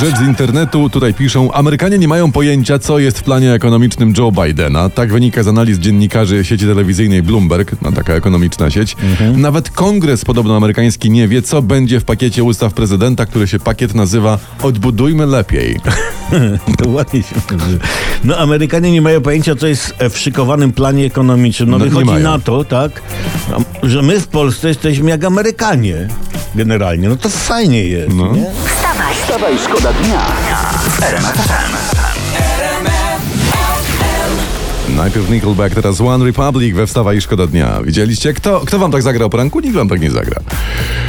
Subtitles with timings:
[0.00, 4.32] Rzecz z internetu, tutaj piszą, Amerykanie nie mają pojęcia, co jest w planie ekonomicznym Joe
[4.32, 4.90] Bidena.
[4.90, 8.96] Tak wynika z analiz dziennikarzy sieci telewizyjnej Bloomberg, no, taka ekonomiczna sieć.
[9.36, 13.94] Nawet kongres podobno amerykański nie wie, co będzie w pakiecie ustaw prezydenta, który się pakiet
[13.94, 15.80] nazywa Odbudujmy lepiej.
[16.78, 17.78] To ładnie się mówi.
[18.24, 21.70] No Amerykanie nie mają pojęcia, co jest w szykowanym planie ekonomicznym.
[21.70, 23.02] No, No, wychodzi na to, tak,
[23.82, 26.08] że my w Polsce jesteśmy jak Amerykanie
[26.54, 27.08] generalnie.
[27.08, 28.32] No to fajnie jest, No.
[28.36, 28.46] nie?
[29.12, 30.26] Wstawaj, szkoda dnia.
[34.96, 37.80] Najpierw Nickelback, teraz One Republic we Wstawa i Szkoda Dnia.
[37.84, 38.32] Widzieliście?
[38.32, 39.60] Kto, kto wam tak zagrał poranku?
[39.60, 40.40] Nikt wam tak nie zagra.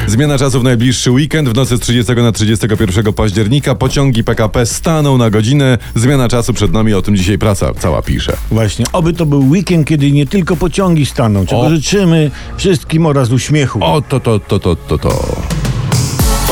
[0.08, 1.50] Zmiana czasu w najbliższy weekend.
[1.50, 5.78] W nocy z 30 na 31 października pociągi PKP staną na godzinę.
[5.96, 8.38] Zmiana czasu przed nami, o tym dzisiaj praca cała pisze.
[8.52, 8.86] Właśnie.
[8.94, 11.70] Oby to był weekend, kiedy nie tylko pociągi staną, czego O.
[11.70, 13.80] życzymy wszystkim oraz uśmiechu.
[13.84, 15.41] O, to, to, to, to, to, to.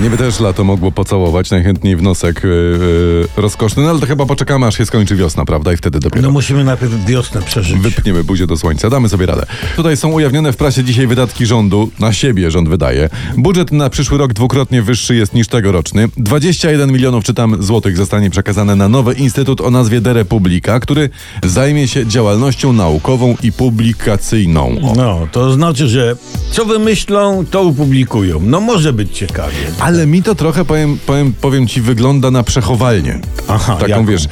[0.00, 4.06] Mnie by też lato mogło pocałować, najchętniej w nosek yy, yy, rozkoszny, no ale to
[4.06, 5.72] chyba poczekamy, aż się skończy wiosna, prawda?
[5.72, 6.22] I wtedy dopiero...
[6.22, 7.78] No musimy najpierw wiosnę przeżyć.
[7.78, 9.46] Wypniemy buzię do słońca, damy sobie radę.
[9.76, 13.08] Tutaj są ujawnione w prasie dzisiaj wydatki rządu, na siebie rząd wydaje.
[13.36, 16.08] Budżet na przyszły rok dwukrotnie wyższy jest niż tegoroczny.
[16.16, 21.10] 21 milionów, czytam, złotych zostanie przekazane na nowy instytut o nazwie De Republika, który
[21.44, 24.76] zajmie się działalnością naukową i publikacyjną.
[24.82, 24.94] O.
[24.96, 26.16] No, to znaczy, że
[26.50, 28.40] co wymyślą, to upublikują.
[28.42, 29.56] No może być ciekawie.
[29.84, 33.18] Ale mi to trochę, powiem, powiem, powiem ci, wygląda na przechowalnię.
[33.48, 34.06] Aha, Taką jaką?
[34.06, 34.24] wiesz,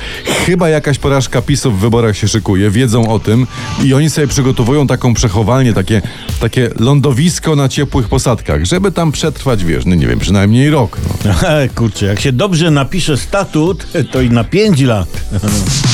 [0.47, 3.47] chyba jakaś porażka PiSu w wyborach się szykuje, wiedzą o tym
[3.85, 6.03] i oni sobie przygotowują taką przechowalnię, takie,
[6.41, 10.99] takie lądowisko na ciepłych posadkach, żeby tam przetrwać, wiesz, no nie wiem, przynajmniej rok.
[11.25, 11.35] No.
[11.75, 15.09] Kurczę, jak się dobrze napisze statut, to i na 5 lat.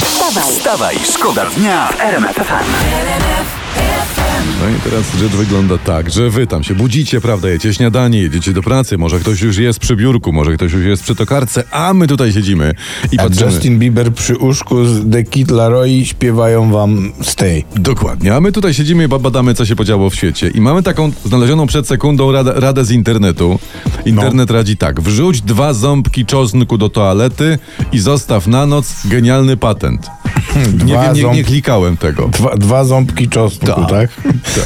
[0.04, 3.57] Wstawaj, Wstawaj, szkoda dnia w RMF FM.
[4.62, 8.52] No i teraz rzecz wygląda tak, że wy tam się budzicie, prawda, jecie śniadanie, jedziecie
[8.52, 11.94] do pracy, może ktoś już jest przy biurku, może ktoś już jest przy tokarce, a
[11.94, 12.74] my tutaj siedzimy
[13.12, 13.52] i A patrzymy.
[13.52, 17.62] Justin Bieber przy łóżku z The Kid Laroi śpiewają wam Stay.
[17.76, 20.48] Dokładnie, a my tutaj siedzimy i badamy, co się podziało w świecie.
[20.48, 23.58] I mamy taką znalezioną przed sekundą radę, radę z internetu.
[24.06, 27.58] Internet radzi tak: wrzuć dwa ząbki czosnku do toalety
[27.92, 30.10] i zostaw na noc genialny patent.
[30.56, 32.28] Nie Dwa wiem, nie, nie klikałem tego.
[32.28, 33.88] Dwa, dwa ząbki czosnku, Tak.
[33.90, 34.10] tak?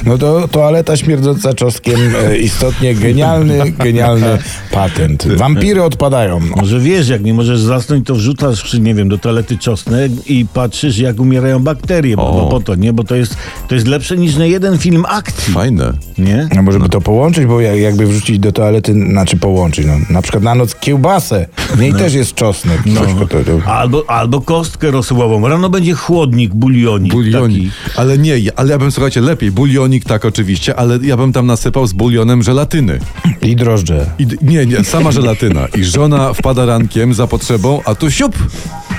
[0.07, 4.39] No to toaleta śmierdząca czosnkiem, e, istotnie genialny, genialny
[4.71, 5.29] patent.
[5.37, 6.41] Wampiry odpadają.
[6.41, 6.57] No.
[6.57, 10.99] Może wiesz, jak nie możesz zasnąć, to wrzucasz, nie wiem, do toalety czosnek i patrzysz,
[10.99, 12.93] jak umierają bakterie, bo, bo po to, nie?
[12.93, 13.37] Bo to jest,
[13.69, 15.93] to jest lepsze niż na jeden film akcji, Fajne.
[16.19, 16.49] nie?
[16.55, 19.93] No może by to połączyć, bo jak- jakby wrzucić do toalety, znaczy połączyć, no.
[20.11, 22.81] Na przykład na noc kiełbasę, w niej też jest czosnek.
[22.87, 23.01] No.
[23.01, 25.49] To, to, Albo, albo kostkę rosółową.
[25.49, 27.13] Rano będzie chłodnik, bulionik.
[27.13, 27.73] Bulionik.
[27.85, 28.01] Taki.
[28.01, 29.51] Ale nie, ale ja bym, słuchajcie, lepiej.
[29.51, 32.99] Bulionik tak oczywiście, ale ja bym tam nasypał z bulionem żelatyny.
[33.43, 34.07] I drożdże.
[34.19, 35.67] I, nie, nie, sama żelatyna.
[35.67, 38.39] I żona wpada rankiem za potrzebą, a tu siup!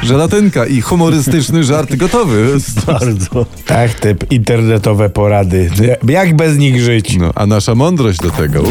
[0.03, 2.57] Żelatynka i humorystyczny żart gotowy.
[2.87, 3.45] Bardzo.
[3.65, 5.71] Tak, te internetowe porady.
[6.07, 7.17] Jak bez nich żyć?
[7.17, 8.63] No, a nasza mądrość do tego.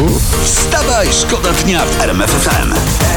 [0.43, 3.12] Wstawaj, szkoda dnia w RMF FM.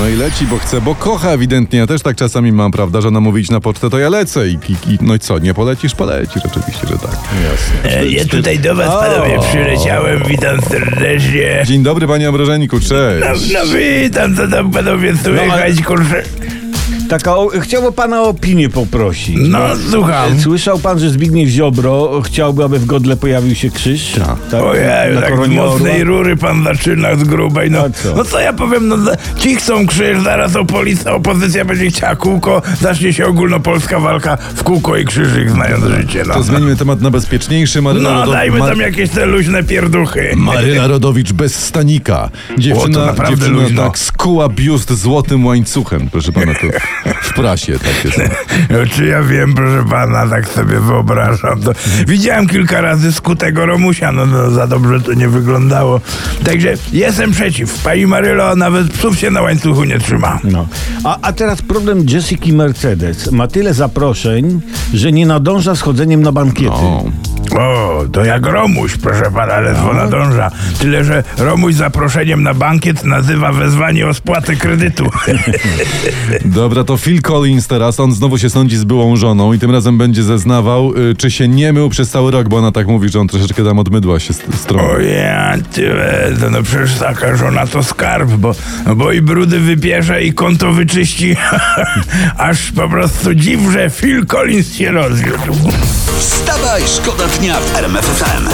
[0.00, 1.78] No i leci, bo chce, bo kocha ewidentnie.
[1.78, 4.48] Ja też tak czasami mam, prawda, że namówić na pocztę, to ja lecę.
[4.48, 5.94] I, i, i, no i co, nie polecisz?
[5.94, 7.16] Polecisz, oczywiście, że tak.
[7.84, 11.62] E, Ja tutaj do was, panowie, przyleciałem, witam serdecznie.
[11.66, 13.52] Dzień dobry, panie Ambrożeniku, cześć.
[13.52, 16.22] No witam, co tam panowie słychać, kurczę.
[17.08, 19.36] Taka, o, chciałbym pana o opinię poprosić.
[19.48, 19.58] No,
[19.90, 20.32] słucham.
[20.32, 24.12] E, Słyszał pan, że Zbigniew Ziobro chciałby, aby w Godle pojawił się krzyż?
[24.50, 24.62] Tak.
[24.62, 26.04] Ojej, na tak z mocnej orła?
[26.14, 27.78] rury pan zaczyna z grubej, no.
[27.78, 28.16] A co?
[28.16, 28.96] No co ja powiem, no
[29.38, 34.96] ci chcą krzyż, zaraz opozycja, opozycja będzie chciała kółko, zacznie się ogólnopolska walka w kółko
[34.96, 36.34] i krzyżyk, znając życie, no.
[36.34, 37.82] To zmienimy temat na bezpieczniejszy.
[37.82, 40.32] Maryna, No Rodo- dajmy tam jakieś te luźne pierduchy.
[40.36, 42.30] Maryna Rodowicz bez stanika.
[42.56, 43.82] O, Dziewczyna, naprawdę dziewczyna luźno.
[43.84, 46.08] tak skuła biust złotym łańcuchem.
[46.12, 46.66] Proszę pana, to
[47.22, 48.22] w prasie takie są.
[48.70, 51.62] No, czy ja wiem, proszę pana, tak sobie wyobrażam.
[51.62, 51.72] To
[52.06, 56.00] widziałem kilka razy skutego Romusia, no, no za dobrze to nie wyglądało.
[56.44, 57.82] Także jestem przeciw.
[57.82, 60.38] Pani Marylo nawet psów się na łańcuchu nie trzyma.
[60.44, 60.66] No.
[61.04, 63.32] A, a teraz problem Jessica Mercedes.
[63.32, 64.60] Ma tyle zaproszeń,
[64.94, 66.70] że nie nadąża z chodzeniem na bankiety.
[66.70, 67.04] O.
[67.58, 70.50] O, to jak Romuś, proszę pana, ledwo nadąża.
[70.78, 75.10] Tyle, że Romuś zaproszeniem na bankiet nazywa wezwanie o spłatę kredytu.
[76.44, 79.98] Dobra, to Phil Collins teraz, on znowu się sądzi z byłą żoną i tym razem
[79.98, 83.20] będzie zeznawał, y, czy się nie mył przez cały rok, bo ona tak mówi, że
[83.20, 85.08] on troszeczkę tam od mydła się st- O strącił.
[85.08, 88.54] ja, ty wedo, no przecież taka żona to skarb, bo,
[88.86, 91.36] no bo i brudy wybierze i konto wyczyści,
[92.36, 95.52] aż po prostu dziw, że Phil Collins się rozwiódł.
[96.68, 98.48] Wstawaj, szkoda dnia w RMF FM.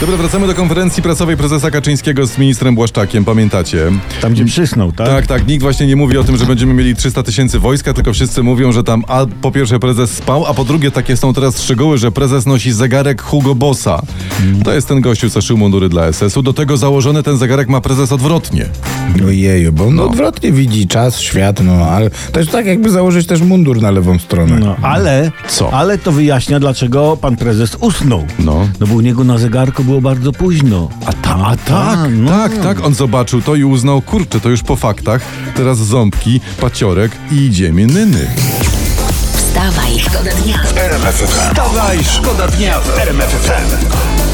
[0.00, 3.90] Dobra, wracamy do konferencji prasowej prezesa Kaczyńskiego z ministrem Błaszczakiem, pamiętacie?
[4.20, 5.08] Tam, gdzie przysnął, tak?
[5.08, 8.12] Tak, tak, nikt właśnie nie mówi o tym, że będziemy mieli 300 tysięcy wojska, tylko
[8.12, 11.62] wszyscy mówią, że tam a po pierwsze prezes spał, a po drugie takie są teraz
[11.62, 14.02] szczegóły, że prezes nosi zegarek Hugo Bossa.
[14.64, 16.42] To jest ten gościu, co szył mundury dla SS-u.
[16.42, 18.68] Do tego założony ten zegarek ma prezes odwrotnie.
[19.26, 23.40] Ojeju, bo on odwrotnie widzi czas, świat, no ale to jest tak jakby założyć też
[23.40, 24.58] mundur na lewą stronę.
[24.58, 25.72] No, ale, Co?
[25.72, 28.24] ale to wyjaśnia, dlaczego pan prezes usnął.
[28.38, 28.68] No.
[28.80, 30.88] No bo u niego na zegarku było bardzo późno.
[31.06, 32.30] A, ta, a Tak, no.
[32.30, 32.84] tak, tak.
[32.84, 35.22] On zobaczył to i uznał, kurczę, to już po faktach.
[35.56, 38.26] Teraz ząbki, paciorek i idziemy nyny.
[39.34, 40.58] Wstawaj, szkoda dnia.
[41.26, 44.31] Wstawaj, szkoda dnia w RMF FM.